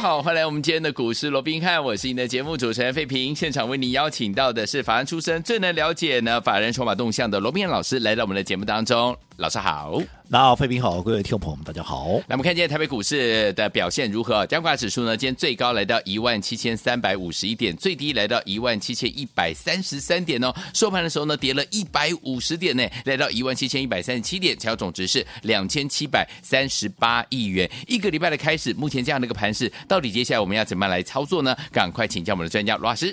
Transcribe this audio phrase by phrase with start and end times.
[0.00, 3.36] 好，欢迎来我们今天的股市罗宾汉，我是你的节目主持人费平。
[3.36, 9.14] 现场为你邀请到的是法案出身、最能了解呢法人筹码动向的罗宾汉老师，来到我们的节目当中。
[9.36, 10.00] 老师好。
[10.32, 12.20] 那，费平好，各位听众朋友们，大家好。
[12.28, 14.46] 那我们看今天台北股市的表现如何？
[14.46, 20.54] 加权指数呢，今天最高来到一万七千三百五十一点，最低来到一万七千一百三十三点哦。
[20.72, 27.68] 收盘的时候呢，跌了一百五十点呢，来到一万七千一百三十七点，成交总值是两千七百三十八亿元。
[27.88, 31.52] 一个礼拜的开始，目前这样的一个盘势，到底接下来我们要怎么样来操作呢？
[31.72, 33.12] 赶快请教我们的专家罗老师。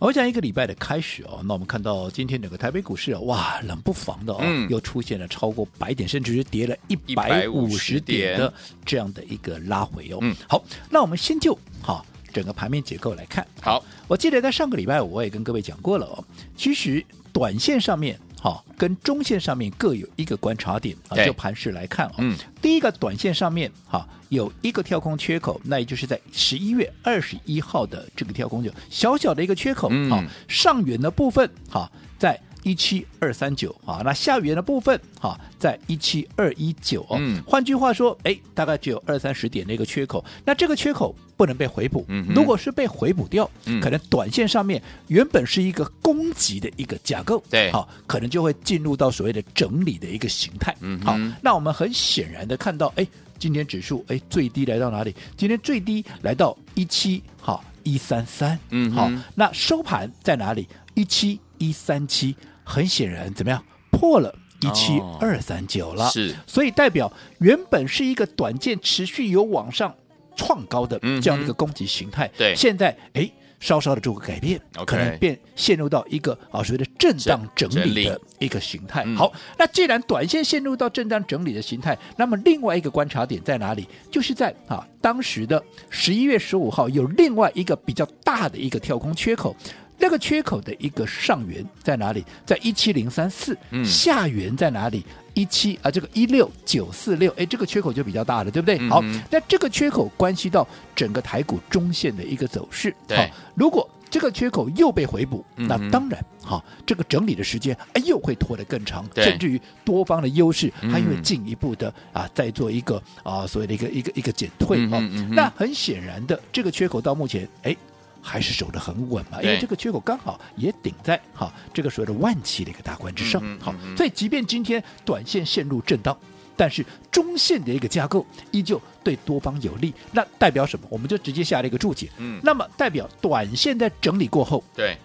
[0.00, 8.52] 我讲一个礼拜的开始哦，那我们看到今天整个台北股市啊，哇，冷不防的哦，嗯、又出现了超过百点，甚至是跌了一百五十点的
[8.84, 10.18] 这样的一个拉回哦。
[10.22, 13.46] 嗯，好，那我们先就好整个盘面结构来看。
[13.60, 16.24] 好，我记得在上个礼拜我也跟各位讲过了哦，
[16.56, 22.14] 其实短线上面哈跟中线上面各有一个观察点啊，就盘势来看啊。
[22.18, 24.06] 嗯，第一个短线上面哈。
[24.32, 37.16] 有一个跳空缺口，那也就是在十一月二十一号的这个跳空就小小的一个缺口，啊、上缘的部分哈，在一七二三九啊，那下缘的部分哈，在一七二一九哦。
[37.20, 42.04] 嗯、换句话说，哎，大概只有二三十点的一个缺口，那这个缺口不能被回补。
[42.08, 50.74] 嗯、如果是被回补掉，嗯、可能短线上面原本是一个攻击的一个架构，对，好，可能就会进入到所谓的整理的一个形态。
[50.80, 53.06] 嗯，好，那我们很显然的看到，哎。
[53.38, 55.12] 今天指数哎，最低来到哪里？
[55.36, 60.68] 今天最低来到一七好一三三，嗯，好，那收盘在哪里？
[60.94, 63.62] 一七一三七，很显然怎么样？
[63.90, 69.94] 破了一七二三九了，是，所以代表原本是一个短线持续有往上
[70.36, 73.30] 创高的这样的一个攻击形态，对，现在哎。
[73.62, 74.84] 稍稍的做个改变，Okay.
[74.84, 79.04] 可能变陷入到一个啊所谓的震荡整理的一个形态。
[79.06, 83.86] 嗯、好，那既然短线陷入到震荡整理的形态，那么另外一个观察点在哪里？
[84.10, 89.54] 就是在啊当时的十一月十五号有另外一个比较大的一个跳空缺口。
[90.02, 92.24] 这个缺口的一个上缘在哪里？
[92.44, 95.06] 在一七零三四，下缘在哪里？
[95.32, 98.78] 一七啊，这个一六九四六，哎，这个缺口就比较大了，对不对？
[98.80, 102.92] 嗯、好，那这个缺口关系到整个台股中线的一个走势。
[103.06, 114.78] 对好，如果这个缺口又被回补，嗯、那当然，好，这个整理的时间哎又会拖得更长，甚至于多方的优势还会进一步的啊再做一个啊所谓的一个一个一个减退。
[114.80, 117.76] 嗯、哼哼那很显然的，这个缺口到目前哎。
[118.22, 126.16] 还是守得很稳嘛，因为这个缺口刚好也顶在哈这个所谓的万期的一个大关之上，好，所以即便今天短线陷入震荡，
[126.56, 130.86] 但是中线的一个架构依旧对多方有利，那代表什么？
[130.88, 134.96] 我们就直接下了一个注解，嗯，那么代表短线在整理过后，对，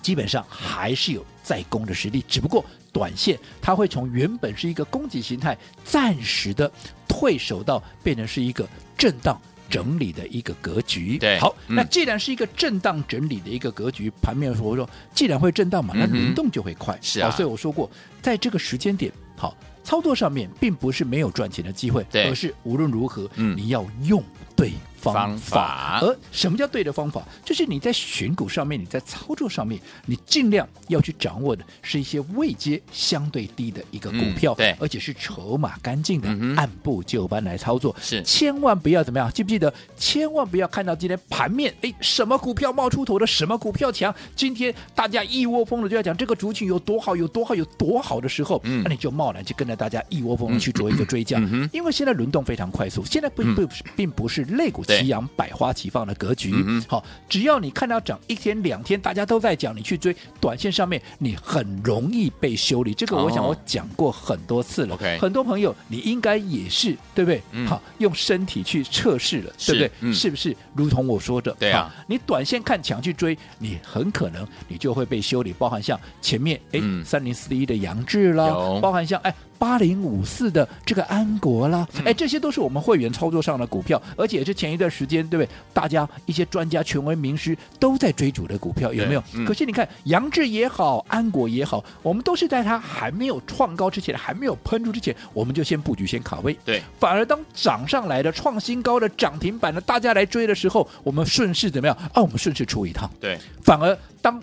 [0.00, 6.70] 基本上还是有再攻的实力，只不过短线它会从原本是一个攻击形态，暂时的
[7.08, 9.40] 退守到变成是一个震荡。
[9.72, 17.90] 整理的一个格局，对，好，嗯、那既然是一个震荡整理的一个格局，盘面说我说，既然会震荡嘛，那轮动就会快，是啊，所以我说过，
[18.20, 22.28] 在这个时间点，好，操作上面并不是没有赚钱的机会，对。
[22.28, 24.22] 而是无论如何，嗯，你要用
[24.62, 24.72] 对。
[25.02, 27.20] 方法，而什么叫对的方法？
[27.44, 39.28] 就是你在选股上面，你在操作上面，你尽量要去掌握的是一些位阶相对低的一个股票，嗯、对，而且是筹码干净的，嗯、按部就班来操作，是千万不要怎么样？
[39.32, 39.74] 记不记得？
[39.96, 44.14] 千万不要看到今天盘面，哎，什么股票冒出头的，什么股票强？
[44.36, 54.82] 今天大家一窝蜂的就要讲这个族群有多好，有多好，有多好的时候，嗯、那你就贸然去跟着大家一窝蜂的去做一个追加，嗯、因为现在轮动非常快速，现在不不是并不是类股。
[54.84, 62.92] 齐扬百花齐放的格局，嗯、好，只要你看到涨一天两天，大家都在讲，你去追，短线上面你很容易被修理。
[62.92, 67.40] 这个我想我讲过很多次了，哦、很多朋友你应该也是对不对？
[67.52, 69.98] 嗯、好，用身体去测试了，是对不对？
[70.00, 71.52] 嗯、是不是如同我说的？
[71.58, 78.48] 对啊，你短线看强去追，你很可能你就会被修理，包含像前面哎三零四一的杨志啦，
[78.82, 79.34] 包含像哎。
[79.62, 85.48] 八零五四的这个安国啦，哎，这些都是我们会员操作上的股票，而且是前一段时间，对不对？
[85.72, 89.22] 大家一些专家、权威、名师都在追逐的股票，有没有？
[89.34, 96.58] 嗯、可是你看，杨志也好，安国也好，我们都是在它还没有创高之前，还没有喷出之前，我们就先布局、先卡位。
[96.64, 101.96] 对，反而当涨上来的、创新高的、涨停板的，大家来追的时候，我们顺势怎么样？
[102.12, 103.08] 啊，我们顺势出一趟。
[103.20, 104.42] 对，反而当。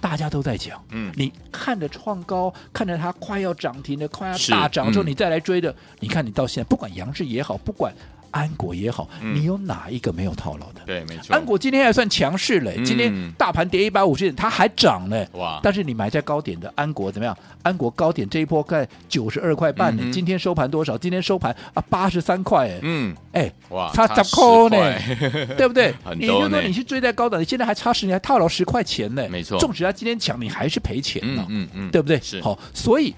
[0.00, 1.12] 大家都在讲，嗯。
[1.16, 5.08] 你看着创高，看着它快要涨停的，快要大涨之后，嗯。
[5.08, 7.92] 你再来追的，你看你到现在，不管杨志也好，不管
[8.30, 10.80] 安国也好，嗯你有哪一个没有套牢的？
[10.86, 11.34] 对，没错。
[11.34, 15.28] 安国今天还算强势嘞，嗯今天大盘跌一百五十点，它还涨嘞。
[15.32, 17.36] 哇但是你买在高点的安国怎么样？
[17.62, 20.96] 安国高点这一波在九十二块半呢今天收盘多少？
[20.98, 24.98] 今天收盘啊八十三块哎，嗯，哎，哇，差十块呢，
[25.56, 25.94] 对不对？
[26.16, 32.18] 你就说你去追在高档，你现在还差十，你还套牢十块钱呢，没错纵使它今天强，你还是赔钱呢嗯，嗯嗯，对不对？
[32.20, 33.14] 是好，所以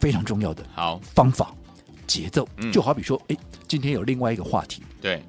[0.00, 1.52] 非常重要的好，方法
[2.06, 4.82] 节奏嗯，就好比说，哎，今天有另外一个话题。
[5.00, 5.22] 对，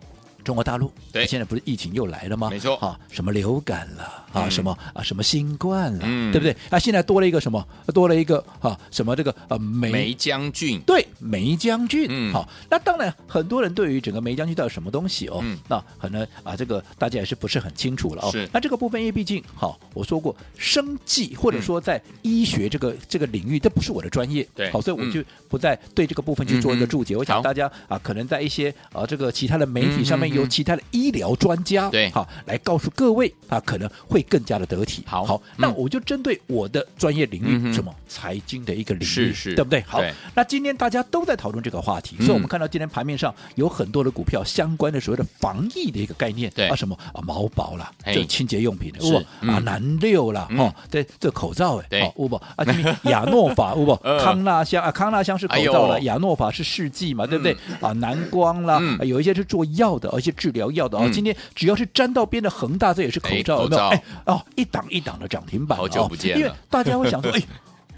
[0.44, 1.26] 中国大陆，对。
[1.26, 2.50] 现在不是疫情又来了吗？
[2.50, 2.76] 没错。
[2.78, 4.52] 啊，什么流感了啊，嗯。
[4.52, 6.32] 什么啊，什么新冠了，嗯。
[6.32, 6.56] 对不对？
[6.70, 7.66] 啊，现在多了一个什么？
[7.94, 12.34] 多了一个啊，什么这个呃梅梅将军，对梅将军，嗯。
[12.34, 15.58] 好，那当然很多人对于整个梅将军到底什么东西哦，嗯。
[15.70, 18.32] 那可能啊，这个大家也是不是很清楚了哦。
[18.32, 18.50] 是。
[18.52, 25.12] 那这个部分因为毕竟好，我说过生计或者说在医学这个、这个领域，这不是我的专业，对好，所以我嗯。
[25.14, 27.16] 就不再对这个部分去做一个注解。
[27.16, 32.10] 我想大家啊，可能在一些啊这个其他的媒体上面有其他的医疗专家，对。
[32.10, 35.04] 好来告诉各位啊，可能会更加的得体。
[35.06, 39.56] 好那我就针对我的专业领域，什么财经的一个领域，是是。
[39.56, 39.82] 对不对？
[39.82, 40.02] 好，
[40.34, 46.68] 那今天大家都在讨论这个话题，嗯所以我们看到今天盘面上有很多的股票相关的所谓的防疫的一个概念，对。
[46.68, 48.14] 啊什么啊毛宝啦，嘿。
[48.16, 49.50] 这清洁用品，是有无嗯。
[49.50, 50.58] 啊南六啦，嗯。
[50.58, 52.04] 哈，对，这口罩哎，对。
[52.04, 52.66] 好不啊
[53.04, 54.24] 亚诺法 有无呃。
[54.24, 56.06] 康纳香啊康纳香是口哎罩了，呦。
[56.06, 57.56] 亚诺法是试剂嘛，对不对？
[57.82, 63.82] 啊南光啦有一些是做药的，而且治疗药的啊嗯，今天只要是沾到边的恒大，这也是口罩，有没有？
[63.84, 67.42] 哎口罩哎哦，一档一档的涨停板，好久不见因为大家会想说， 哎。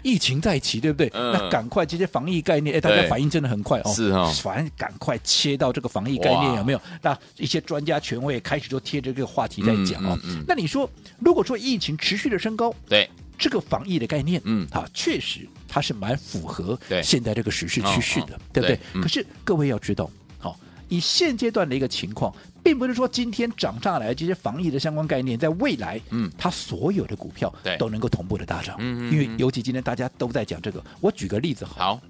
[0.02, 1.10] 疫情在起，对不对？
[1.14, 3.92] 嗯那赶快这些防疫概念，哎，大家反应真的很快哦。
[3.92, 6.80] 是哦反正赶快切到这个防疫概念有没有？
[7.02, 10.16] 那一些专家权威也开始就贴着这个话题在讲哦。
[10.22, 18.78] 嗯嗯嗯那你说，如果说疫情持续的升高，对，这个防疫的概念，嗯啊，确实它是蛮符合现在这个时势趋势的，对不对？
[19.02, 20.08] 可是各位要知道，
[20.38, 20.56] 好、
[20.88, 22.32] 以现阶段的一个情况，
[22.66, 26.28] 并不是说今天涨上来的这些防疫的相关概念，在未来，嗯。
[26.36, 27.76] 它所有的股票对。
[27.76, 32.00] 都能够同步的大涨，嗯嗯因为嗯尤其今天大家都在讲这个，我举个例子好，好，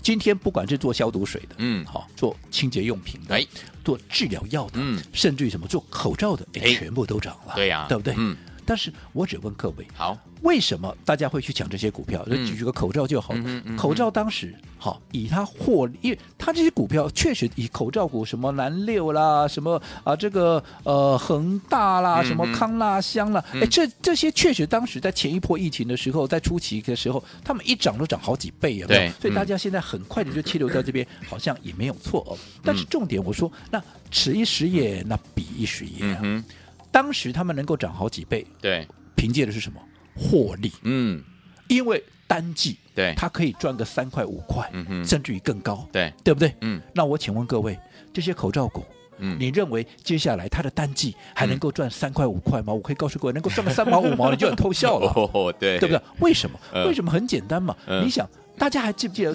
[0.00, 1.84] 今天不管是做消毒水的，嗯。
[1.84, 3.46] 好，做清洁用品的，哎。
[3.84, 4.98] 做治疗药的，嗯。
[5.12, 6.72] 甚至于什么做口罩的，哎，哎。
[6.72, 7.84] 全部都涨了，对呀。
[7.90, 8.14] 对不对？
[8.16, 12.24] 嗯，但是我只问各位，好，为什么大家会去抢这些股票？
[12.24, 13.40] 就嗯举个口罩就好了。
[13.44, 28.86] 嗯嗯口罩当时好，以它获利，因为它这些股票确实以口罩股，什么南六啦，什么啊这个呃恒大啦，什么康纳香啦，哎、嗯这这些确实当时在前一波疫情的时候，在初期的时候，他们一涨都涨好几倍啊。
[28.88, 32.38] 对所以大嗯家现在很快的就切入到这边，好像也没有错哦。
[32.64, 36.22] 但是重点我说，那此一时也，那彼一时也、啊。
[36.92, 38.86] 当时他们能够涨好几倍，对，
[39.16, 39.80] 凭借的是什么？
[40.14, 40.70] 获利。
[40.82, 41.20] 嗯，
[41.68, 44.70] 因为单季对它可以赚个三块五块，
[45.04, 46.54] 甚至于更高，对，对不对？
[46.60, 47.78] 嗯那我请问各位，
[48.12, 48.84] 这些口罩股，
[49.18, 52.72] 嗯你认为接下来它的单季还能够赚三块五块吗？
[52.72, 56.02] 我可以告诉各位，能够赚个三毛五毛，你就很偷笑了， 哦，对，对不对？
[56.20, 56.60] 为什么？
[56.74, 57.74] 嗯为什么很简单嘛？
[57.86, 58.28] 嗯你想。
[58.58, 59.34] 大家还记不记得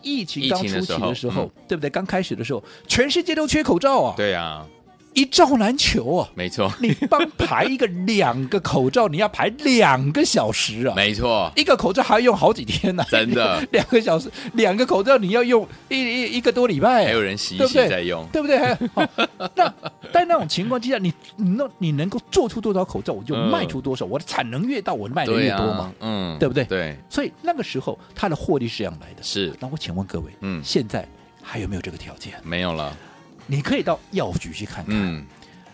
[0.00, 1.90] 疫情刚初期的时候，疫情的时候对不对？
[1.90, 4.66] 刚开始的时候，全世界都缺口罩啊，对呀，
[5.14, 6.28] 一罩难求啊。
[6.34, 13.64] 没错，你帮排一个两个口罩，你要排两个小时啊，没错，一个口罩还要用好几天呢、真的。
[13.72, 18.58] 两个小时，两个口罩你要用一一一个多礼拜，还有人洗一洗再用，对不对？
[18.58, 19.06] 还 好。
[19.54, 19.72] 那
[20.12, 26.64] 在那种情况之下，你你能你能够做出多少口罩，我就嗯卖出多少，我的产能越大，我卖的越多嘛。，嗯，对不对？
[26.64, 29.22] 对，所以那个时候它的获利是这样来的。
[29.22, 29.52] 是。
[29.60, 30.62] 那我请问各位，嗯。
[30.64, 31.06] 现在
[31.42, 32.34] 还有没有这个条件？
[32.42, 32.96] 没有了，
[33.46, 35.24] 你可以到药局去看看，嗯，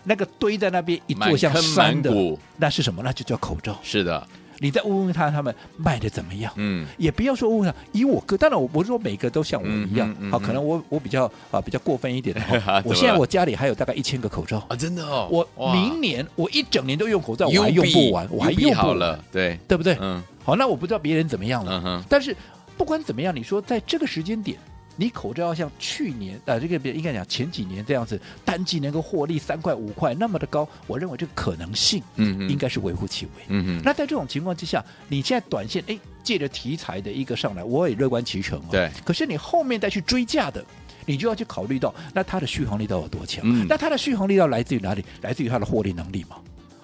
[0.03, 2.11] 那个堆在那边一座像山的，
[2.57, 3.01] 那是什么？
[3.03, 3.77] 那就叫口罩。
[3.83, 4.27] 是的，
[4.59, 6.51] 你再问问他，他们卖的怎么样？
[6.57, 10.07] 嗯，也不要说问他，以我个，当然我不是说每个都像我一样。
[10.29, 12.41] 好，嗯可能我我比较啊比较过分一点的
[12.85, 19.97] 我现在我家里还有大概一千个口罩，啊，真的哦，我明年我一整年都用口罩，我还用不完，我还用不了，，对，对不对？
[20.01, 20.21] 嗯。
[20.43, 22.35] 好，那我不知道别人怎么样了，嗯，但是
[22.75, 24.57] 不管怎么样，你说在这个时间点。
[24.97, 33.31] 你口罩要像去年啊、呃，这个别应该讲前几年这样子，单季能够获利三块五块那么的高，我认为这个可能性，嗯哼应该是微乎其微。
[33.47, 38.65] 嗯嗯，那在这种情况之下，你现在短线哎借着题材的一个上来，我也乐观其成哦。
[38.71, 38.91] 对。
[39.03, 40.63] 可是你后面再去追价的，
[41.05, 43.43] 你就要去考虑到，那它的续航力到底有多强？
[43.45, 45.03] 嗯那它的续航力要来自于哪里？
[45.21, 46.35] 来自于它的获利能力嘛。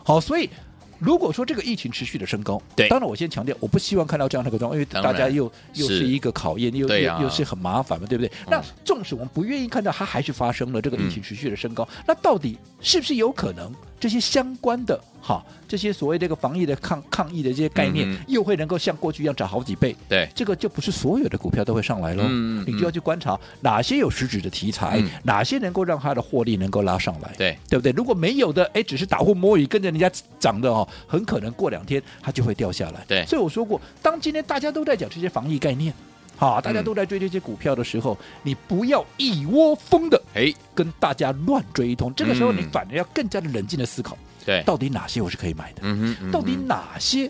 [0.03, 0.49] 好，所以。
[0.99, 2.87] 如果说这个疫情持续的升高，对。
[2.89, 8.31] 当然我先强调，我不希望看到这样的一个状况，因为大家又又是是一个考验，又又是很麻烦嘛，对不对？
[8.47, 19.95] 那纵使我们不愿意看到它还是发生了这个疫情持续的升高，那到底是不是有可能这些相关的哈，这些所谓这个防疫的抗抗疫的这些概念，嗯、又会能够像过去一样涨好几倍。
[20.07, 22.23] 对，这个就不是所有的股票都会上来喽。
[22.27, 27.33] 嗯，你就要去观察哪些有实质的题材，嗯、哪些能够让它的获利能够拉上来。
[27.37, 27.91] 对，对不对？
[27.91, 33.03] 如果没有的，哎，只是打混摸鱼，跟着人家涨的哦，很可能过两天它就会掉下来。
[33.07, 35.93] 对，所以我说过，当今天大家都在讲这些防疫概念。
[36.37, 42.13] 好，大家都在追这些股票的时候，嗯、你不要一窝蜂的哎跟大家乱追一通。
[42.15, 44.15] 这个时候，你反而要更加的冷静的思考，
[44.45, 45.81] 对，到底哪些我是可以买的？
[45.81, 47.27] 嗯哼，嗯，到底哪些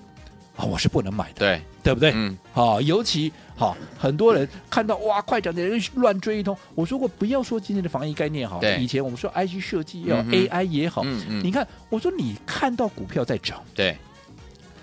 [0.57, 1.39] 啊我是不能买的？
[1.39, 2.11] 对，对不对？
[2.13, 6.55] 嗯，好，尤其好，很多人看到哇快涨的人乱追一通。
[6.75, 11.03] 我说过，不要说今天的防疫概念好，以前我们说 IC 设计要 AI 也好，
[11.43, 13.95] 你看，我说你看到股票在涨，对。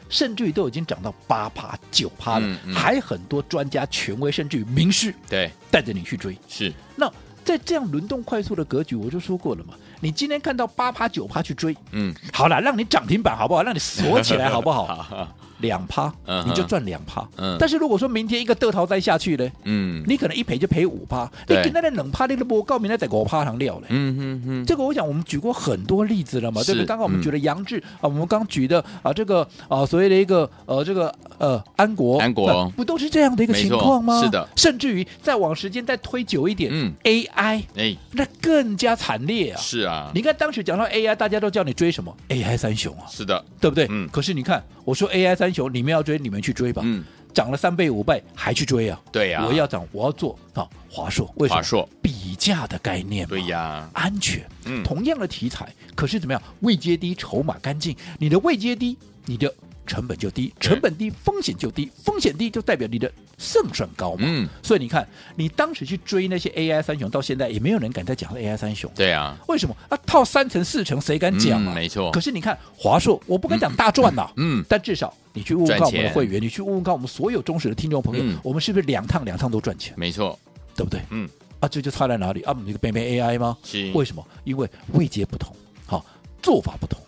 [0.08, 6.36] 甚至于都已经涨到八趴九趴了，还很多专家权威，甚至于名师，对，带着你去追。
[6.48, 7.10] 是，那
[7.44, 13.62] 在这样轮动快速的格局，我就说过了嘛，你今天看到八趴九趴去追，嗯，好了，让你涨停板好不好？
[13.62, 15.28] 让你锁起来好不好？
[15.64, 16.12] 好两趴，
[16.46, 17.26] 你就赚两趴。
[17.36, 21.30] 嗯，但是如果说明天一个得逃再下去呢，嗯，你可能一赔就赔五趴。
[21.48, 23.86] 你跟他的冷趴，你都不告明天再给我趴上料了。
[23.88, 26.86] 嗯嗯嗯，这个我想我们举过很多例子了嘛，对不对？
[26.86, 34.20] 刚刚我们举了杨志啊，我们刚举的啊这个啊所谓的一个呃这个呃安国，安国不都是这样的一个情况吗？
[34.22, 39.60] 是的，甚至于再往时间再推久一点，嗯，AI，哎，那更加惨烈啊。
[39.60, 43.06] 是啊，你看当时讲到 AI，大家都叫你追什么 AI 三雄啊？
[43.08, 43.86] 是的，对不对？
[43.90, 45.53] 嗯，可是你看我说 AI 三。
[45.68, 46.82] 你们要追，你们去追吧。
[46.84, 49.00] 嗯，涨了三倍五倍还去追啊？
[49.10, 50.68] 对呀，我要涨，我要做啊。
[50.90, 51.56] 华硕为什么？
[51.56, 54.46] 华硕比价的概念，对呀，安全。
[54.66, 56.40] 嗯，同样的题材，可是怎么样？
[56.60, 57.96] 位阶低，筹码干净。
[58.18, 58.96] 你的位阶低，
[59.26, 59.52] 你的
[59.86, 64.22] 成本就低，成本低，风险就低，风险低就代表你的胜算高嘛。
[64.22, 68.90] 嗯，所以你看，你当时去追那些 AI 三雄，到现在也没有人敢再讲 AI 三雄。
[68.94, 69.96] 对啊，为什么啊？
[70.06, 71.74] 套三成四成，谁敢讲啊？
[71.74, 72.10] 没错。
[72.10, 74.30] 可是你看华硕，我不敢讲大赚呐。
[74.36, 75.14] 嗯，但至少。
[75.36, 79.92] 你去问问看我们的会员，你去问问看我们所有忠实的听众朋友，嗯、我们是不是两趟两趟都赚钱？
[79.96, 80.38] 没错，
[80.76, 81.00] 对不对？
[81.10, 82.40] 嗯，啊，这就差在哪里？
[82.42, 83.58] 啊，我们这个 baby AI 吗？
[83.64, 84.24] 是，为什么？
[84.44, 85.52] 因为位阶不同，
[85.86, 86.06] 好，
[86.40, 87.00] 做法不同，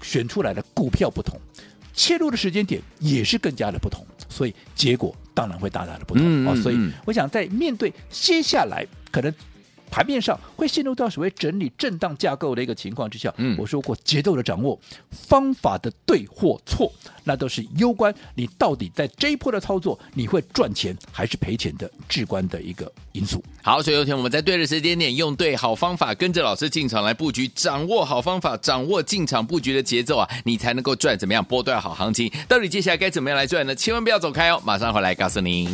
[0.00, 1.38] 选出来的股票不同，
[1.92, 6.56] 切入的时间点也是更加的不同，所以结果当然会大大的不同啊、嗯哦。
[6.62, 9.32] 所以我想在面对接下来可能。
[9.90, 14.78] 盘面上会陷入到所谓整理震荡架构的一个情况之下，嗯，我说过节奏的掌握、
[15.10, 16.92] 方法的对或错，
[17.24, 23.42] 那都是攸关你到底在这一波的操作，你会赚钱还是赔钱的至关的一个因素。
[23.62, 32.30] 好，所以有天我们在对的时间点，用对好方法，跟着老师进场来布局，掌握好方法，掌握进场布局的节奏啊，你才能够赚怎么样波段好行情。
[32.48, 33.74] 到底接下来该怎么样来赚呢？
[33.74, 35.68] 千万不要走开哦，马上回来告诉您。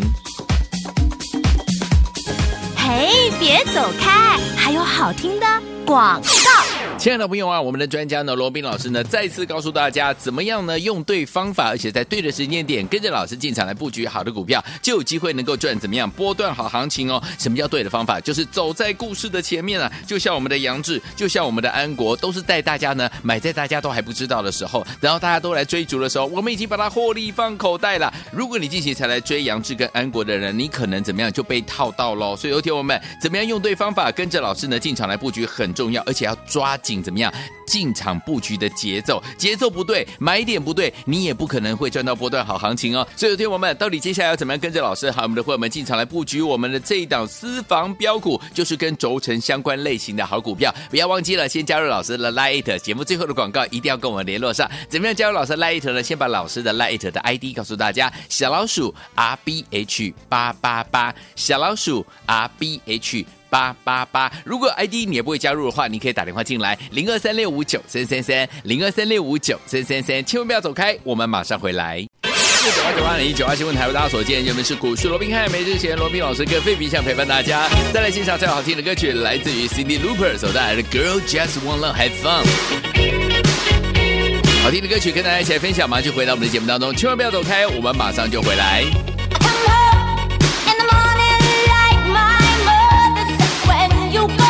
[2.89, 5.47] 嘿，别走开，还有好听的
[5.85, 6.66] 广告。
[7.07, 10.77] 亲爱的朋友啊，我们的专家呢，罗宾老师呢，再次告诉大家，怎么样呢？
[10.81, 17.23] 用对方法，而且在对的时间点，跟着老师进场来布局好的股票，就有机会能够赚怎么样波段好行情哦。
[17.39, 18.19] 什么叫对的方法？
[18.19, 28.13] 就是走在故事的前面啊，就像我们的杨志，就像我们的安国，都是带大家呢买在大家都还不知道的时候，然后大家都来追逐的时候，我们已经把它获利放口袋了。
[28.33, 32.35] 如果你近期才来追杨志跟安国的人，你可能怎么样就被套到喽。
[32.35, 36.96] 所以有天我们怎么样用对方法，跟着老师呢进场来布局很重要，而且要抓紧。
[37.03, 37.33] 怎么样
[37.67, 39.23] 进场布局的节奏？
[39.37, 43.07] 节奏不对，买点不对，你也不可能会赚到波段好行情哦。
[43.17, 50.75] 所以，有听我们到底接下来要怎么样跟着老师和我们的伙伴们进场来布局我们的这一档私房标股，就是跟轴承相关类型的好股票。
[50.91, 54.71] 不要忘记了，先加入老师的 Light 节目最后的广告一定要跟我们联络上。
[54.89, 56.03] 怎么样加入老师 Light 呢？
[56.03, 63.27] 先把老师的 Light 的 ID 告诉大家：小老鼠 R B H 八八八，小老鼠 R B H。
[63.57, 72.07] 八八八，如果 ID 你也不会加入的话，你可以打电话进来，零二三六五九三三三，零二三六五九三三三，千万不要走开，我们马上回来。
[72.23, 82.45] 九八九八零一九八新闻台为大家所见，原本是股市罗宾汉，没之前罗宾老师跟费皮想陪伴大家，再来欣赏最好听的歌曲，来自于 Cindy Looper 所带来的 Girl Just Wanna Have Fun，
[84.63, 89.16] 好听的歌曲跟大家一起来分享嘛，就回到我们的节目当中，千万不要走开，我们马上就回来。
[94.13, 94.46] you go.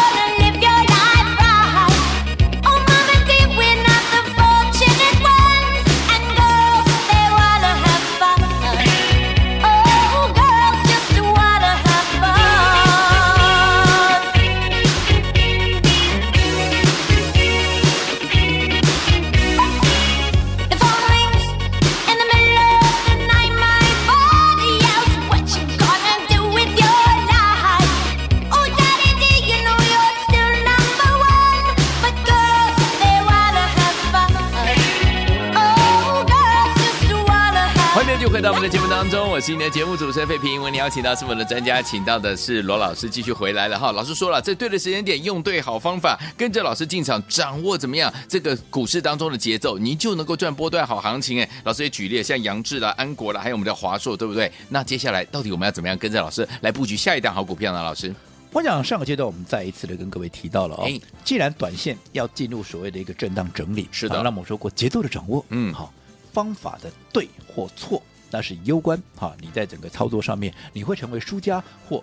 [38.47, 40.63] 到我们的节目当中，我是你的节目主持人费平。
[40.63, 43.91] 为你邀请到是我们的专家，请到的是罗老师，继续回来了哈。
[43.91, 51.41] 老师说了，在对的时间点，用对好方法，跟着老师进场，掌握怎么样这个股市当中的节奏，您就能够赚波段好行情。
[51.41, 54.53] 哎，老师也举例，像杨志啦、安国啦，还有我们的华硕，对不对？
[54.69, 57.83] 那接下来到底我们要怎么样跟着老师来布局下一档好股票呢？
[57.83, 58.15] 老师，
[58.53, 60.89] 我想上个阶段我们再一次的跟各位提到了哦，
[61.25, 65.93] 既然短线要进入所谓的一个震荡整理，是的，那么我说过节奏的掌握，嗯，好。
[66.33, 72.03] 方法的对或错，那是攸关哈，你在整个操作上面，你会成为输家或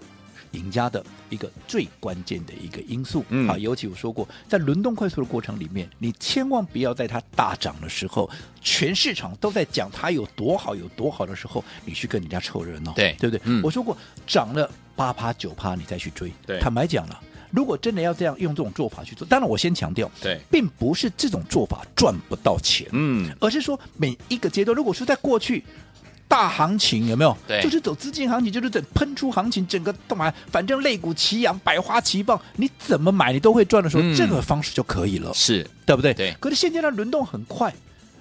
[0.51, 3.25] 赢家的一个最关键的一个因素。
[3.29, 8.29] 嗯，好，尤其我说过，在轮动快速的过程里面，你千万不要在它大涨的时候，
[8.61, 13.41] 全市场都在讲它有多好有多好的时候，你去跟人家凑热闹，对对不对？
[13.45, 16.31] 嗯，我说过，涨了八趴九趴，你再去追。
[16.45, 17.19] 对，坦白讲了。
[17.49, 25.63] 如果真的要这样用这种做法去做，当然我先强调，对，并不是这种做法赚不到钱，嗯，而是说每一个阶段，如果说在过去
[26.33, 27.37] 大行情有没有？
[27.47, 30.33] 对，就是走资金行情，就是等喷出行情，整个干嘛？
[30.51, 36.11] 反正肋骨齐扬，百花齐放，你怎么买你都会赚的时候，嗯、这个方式就可以了，是对不对？
[36.11, 36.35] 对。
[36.39, 37.71] 可是现阶段轮动很快。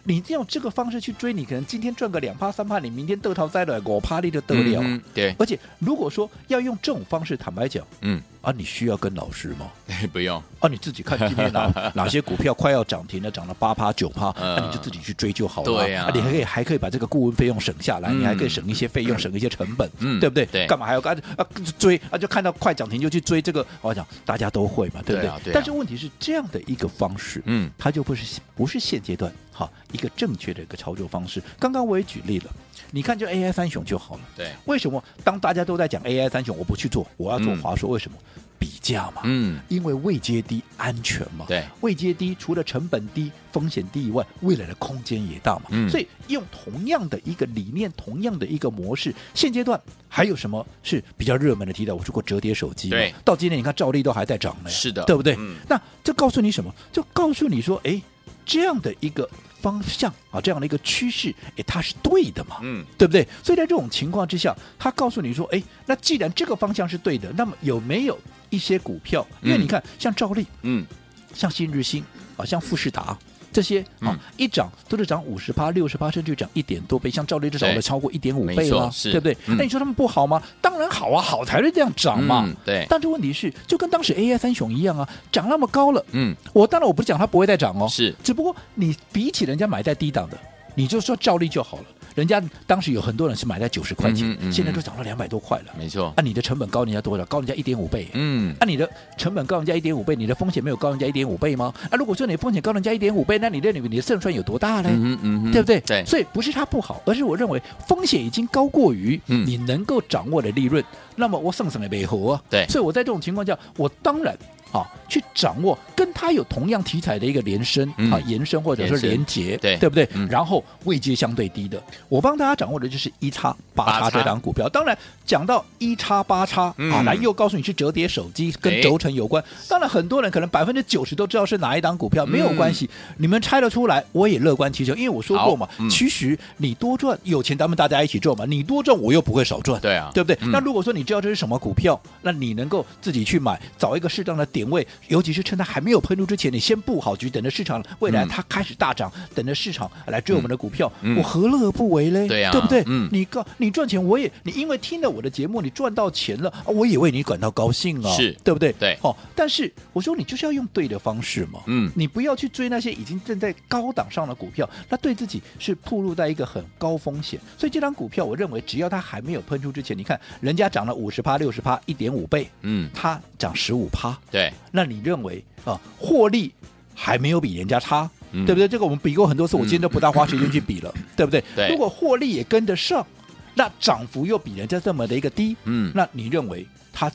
[0.05, 4.81] 你用这个方式去追，你可能今天赚个两趴三趴，你明天得逃灾了，我趴你就得了。
[4.83, 5.33] 嗯，对。
[5.39, 9.71] 而且如果说要用这种方式，坦白讲，嗯啊，你需要跟老师吗？
[10.13, 15.73] 不用啊，你自己看今天哪哪些股票快要涨停了，涨了八趴九趴，那你就自己去追就好了。
[15.73, 20.45] 对呀，你还可以还可以把这个顾问费用省下来，你还可以省一些费用，省一些成本，嗯，对不对？
[20.47, 20.67] 对。
[20.67, 21.47] 干嘛还要啊啊
[21.79, 22.19] 追啊？
[22.19, 25.53] 就看到快涨停就去追这个，我讲大家都会嘛，对不对？
[25.55, 29.33] 但是问题是这样的一个方式，嗯，它就不是不是现阶段。
[29.55, 31.43] 哈，一个正确的一个操作方式。
[31.61, 32.47] 刚刚我也举例了，
[32.91, 34.21] 你看就 AI 三雄就好了。
[34.35, 37.91] 对，为什么当大家都在讲 AI 三雄，我不去做，我要做华硕？
[37.91, 38.17] 为什么？
[38.63, 39.23] 比价嘛。
[39.25, 41.47] 嗯，因为位阶低，安全嘛。
[41.49, 45.63] 对，位阶低，除了成本低、风险低以外，未来的空间也大嘛。
[45.71, 51.93] 嗯，所以用同样的一个理念，同样的一个模式，现阶段还有什么是比较热门的题材？
[51.93, 54.71] 我说过折叠手机，对，到今天你看照例都还在涨呢。
[54.71, 55.35] 是的，对不对？
[55.39, 56.73] 嗯，那这告诉你什么？
[56.93, 58.01] 就告诉你说，哎。
[58.45, 59.29] 这样的一个
[59.61, 62.57] 方向啊，这样的一个趋势，哎，它是对的嘛？
[62.63, 63.27] 嗯，对不对？
[63.41, 68.19] 所以在这种情况之下，他告诉你说，哎，那既然这个方向是对的，那么有没有
[68.53, 69.27] 一些股票？
[69.43, 70.87] 因为你看，像兆利，嗯，
[71.35, 72.05] 像新日新
[72.37, 73.19] 啊，像富士达。
[73.55, 79.37] 这些啊，嗯、一涨都是涨五十趴、六十趴，甚至涨一点多倍，像兆利就涨了超过一点五倍了，对不对？
[79.45, 80.43] 嗯、那你说他们不好吗？
[80.63, 82.47] 当然好啊，好才是这样涨嘛。
[82.47, 82.87] 嗯、对。
[82.89, 90.39] 但是问题是，就跟当时 AI 三雄一样啊，涨那么高了，嗯，我当然我不是讲它不会再涨哦，是，只不过你比起人家买在低档的，
[90.75, 91.85] 你就说兆利就好了。
[92.15, 95.67] 人家当时有很多人是买在九十块钱，嗯嗯、现在都涨到两百多块了。
[95.79, 97.25] 没错，那你的成本高人家多少？
[97.27, 98.09] 高人家一点五倍。
[98.13, 101.73] 嗯，那你的成本高人家一点五倍，你的风险没有高人家一点五倍吗？
[101.91, 104.91] 啊，如果说你风险高人家一点五倍，那你认为你的胜算有多大呢？
[104.93, 105.81] 嗯嗯，对不对？
[105.81, 112.43] 对，所以不是它不好，而是我认为风险已经高过于你能够掌握的利润，嗯、那么我胜什么背后啊？
[112.51, 114.37] 对，所以我在这种情况下，我当然。
[114.73, 120.09] 啊，去掌握跟它有同样题材的一个连伸啊，延伸或者是连接，对对不对？
[120.31, 124.69] 然后位阶相对低的，我帮大家掌握的就是一叉八叉这档股票。
[124.71, 129.45] 当然讲到一叉八叉啊，来又告诉你是折叠手机跟轴承有关。
[129.69, 140.39] 当然很多人可能百分之九十都知道是哪一档股票，没有关系，你们猜得出来，我也乐观其成，因为我说过嘛，其实你多赚有钱，咱们大家一起赚嘛，你多赚我又不会少赚，对啊，对不对？
[140.51, 144.62] 那如果说你知道这是什么股票，那你能够自己去买，找一个适当的点。
[144.63, 152.29] 点位，尤其是趁它还没有喷出之前，你先布好局，等着市场未来它开始大涨，等着市场来追我们的股票，我何乐而不为嘞？
[152.29, 152.83] 对呀、啊，对不对？
[152.87, 158.73] 嗯，你告你赚钱，我也你因为听了我的节目，你赚到钱了，我也为你感到高兴啊，是对不对？
[158.79, 167.41] 对，哦，但是我说你就是要用对的方式嘛，嗯，你不要去追那些已经正在高档上的股票，那对自己是暴露在一个很高风险。
[167.59, 175.45] 所以这张股票，我认为只要它还没有喷出之前，你看人家涨了五十趴、六十趴，一点五倍，嗯，它涨十五趴，对，那你认为？
[175.65, 176.53] 啊，获利
[176.95, 178.67] 还没有比人家差，嗯、对不对？
[178.67, 181.43] 这个我们比过很多次，我今天都不大花时间去比了，嗯、 对不对？
[181.55, 181.69] 对。
[181.69, 183.07] 如果获利也跟得上，
[183.55, 187.11] 那涨幅又比人家这么的一个低，嗯，那你认为它？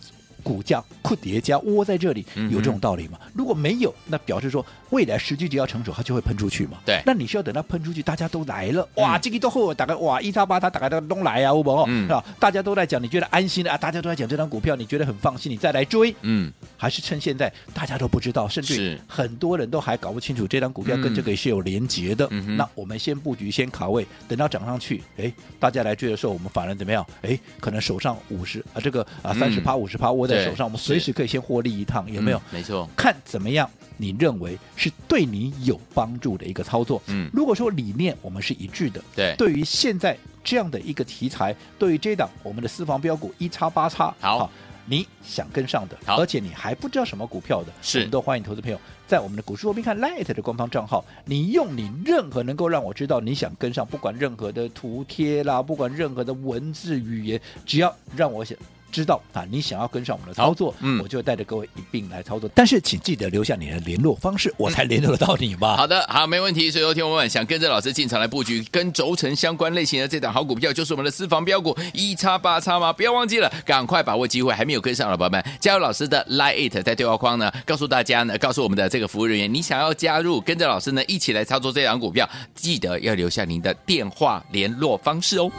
[0.48, 3.20] 股价酷叠加窝在这里，有这种道理吗？
[3.22, 6.78] 嗯、如果没有，那表示说未来时机只要成熟，它就会喷出去嘛。
[6.86, 12.24] 对，那你需要等它喷出去，大家都来了，哇，这个都后打开哇一叉八，它打开都都来啊，我们哦，是吧？
[12.40, 13.78] 大家都在讲，你觉得安心的啊？
[13.78, 22.26] 大家都在讲这张股票，你觉得很放心，你再来追，嗯，还是趁现在大家都不知道，甚至很多人都还搞不清楚这张股票跟这个是有连结的。
[22.32, 25.30] 嗯、那我们先布局，先卡位，等到涨上去，哎，
[25.60, 27.06] 大家来追的时候，我们反而怎么样？
[27.22, 30.37] 哎，可能手上五十啊，这个啊三十趴、五十趴窝在。
[30.38, 32.41] 在手上，我们随时可以先获利一趟，有没有？
[32.52, 37.02] 没错，看怎么样，你认为是对你有帮助的一个操作。
[37.08, 44.50] 嗯，如果说理念我们是一致的，对，对于现在这样的一个题材，对于这档我们的私房标股一叉八叉，好。
[44.89, 58.58] 你想跟上的，好而且你还不知道什么股票的，是，我们都欢迎投资朋友在我们的股市罗宾看 Lite 的官方账号，你用你任何能够让我知道你想跟上，不管任何的图贴啦，不管任何的文字语言，只要让我想。
[58.98, 62.50] 知道啊，你想要跟上我们的操作，嗯，我就带着各位一并来操作。
[62.56, 65.78] 但是请记得留下你的联络方式，我才联络得到你吧。
[65.78, 66.72] 好的，好，没问题。
[66.72, 72.92] 所以有听我们想跟着老师进场来布局跟轴承相关类型的这档好股票，就是我们的私房标股一叉八叉吗？
[72.92, 74.52] 不要忘记了，赶快把握机会。
[74.52, 85.52] 还没有跟上的宝宝们，加入老师的 Line It，在对话框呢，告诉大家呢，告诉我们的这个服务人员，你想要加入，跟着老师呢一起来操作这档股票，记得要留下您的电话联络方式哦。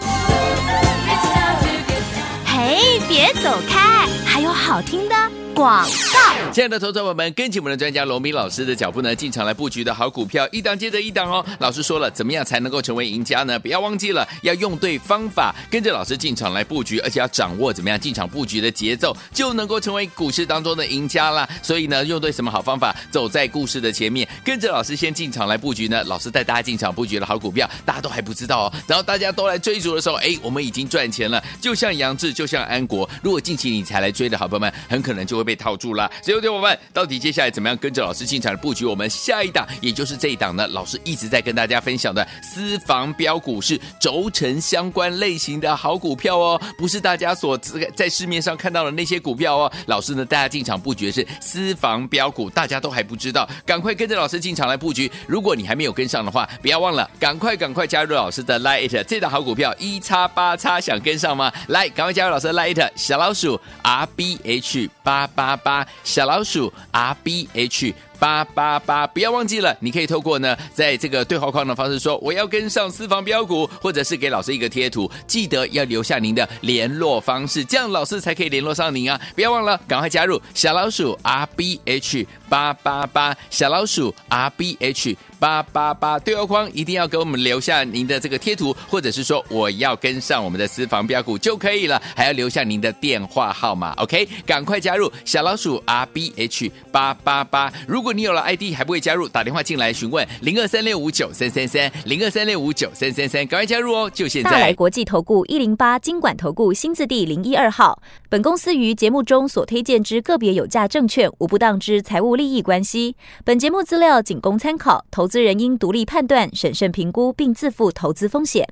[2.61, 2.77] 哎，
[3.09, 5.15] 别走开，还有好听的
[5.59, 6.53] 广告。
[6.53, 11.45] 亲爱的投资者们，跟紧我们的专家罗明老师的脚步呢，进场来布局的好股票，一档接着一档哦。
[11.59, 13.59] 老师说了，怎么样才能够成为赢家呢？
[13.59, 21.47] 不要忘记了，要用对方法，跟着老师进场来布局，而且要掌握怎么样进场布局的节奏，就能够成为股市当中的赢家啦。
[21.61, 26.05] 所以呢，用对什么好方法，走在故事的前面，跟着老师先进场来布局呢？
[26.05, 28.73] 老师带大家进场布局的好股票，大家都还不知道哦。
[28.87, 31.43] 然后大家都来追逐的时候，哎，我们已经赚钱了。
[31.61, 36.11] 就像杨志，就像安国，如果近期你才来追的好朋友们，很可能就会被套住了。
[36.23, 36.39] 所以。
[36.39, 40.65] 对我们到底接下来怎么样跟着老师进场布局我们下一档，也就是这一档呢？
[40.69, 49.73] 老师一直在跟大家分享的私房标股是轴承相关类型的好股票哦，不是大家所在市面上看到的那些股票哦。
[49.87, 55.11] 老师呢，大家进场布局是私房标股，大家都还不知道，赶快跟着老师进场来布局。
[55.27, 61.53] 如果你还没有跟上的话，不要忘了，赶快赶快加入老师的 Lite，这档好股票一叉八叉，想跟上吗？
[61.67, 66.43] 来，赶快加入老师的 Lite，小老鼠 R B H 八八八，小老。
[66.49, 79.21] 鼠 R B H 八八八，不要忘记了，你可以透过呢，在这个对话框的方式说我要跟上私房标股，或者是给老师一个贴图，记得要留下您的联络方式，这样老师才可以联络上您啊！
[79.35, 85.17] 不要忘了，赶快加入小老鼠 R B H 八八八，小老鼠 R B H。
[85.41, 94.29] 八八八对话框一定要给我们留下您的这个贴图，或者是说我要跟上我们的私房标股就可以了，还要留下您的电话号码，OK？
[94.45, 97.73] 赶快加入小老鼠 R B H 八八八。
[97.87, 104.09] 如果果你有了 ID 还不会加入，打电话进来询问零二三六五九三三三零二三六五九三三三，赶快加入哦！
[104.09, 104.51] 就现在。
[104.51, 108.01] 大来国际投顾一零八金管投顾新字第零一二号。
[108.31, 113.15] 本公司于节目中所推荐之个别有价证券无不当之财务利益关系。
[113.45, 118.67] 本节目资料仅供参考，投资人应独立判断、审慎评估，并自负投资风险。